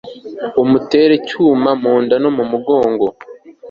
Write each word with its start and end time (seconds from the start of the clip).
amutera 0.61 1.11
icyuma 1.19 1.69
mu 1.81 1.93
nda 2.03 2.15
no 2.23 2.29
mu 2.37 2.43
mugongo 2.51 3.05